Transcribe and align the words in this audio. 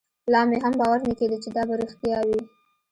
لا 0.31 0.41
مې 0.49 0.57
هم 0.63 0.73
باور 0.79 0.99
نه 1.09 1.13
کېده 1.19 1.37
چې 1.43 1.49
دا 1.55 1.63
به 1.67 1.73
رښتيا 1.81 2.17
وي. 2.27 2.39